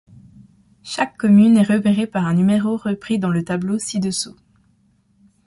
[0.81, 4.35] Chaque commune est repéré par un numéro repris dans le tableau ci-dessous.